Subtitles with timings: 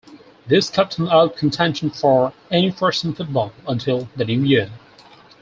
[0.47, 4.71] This kept him out contention for any first team football until the New Year.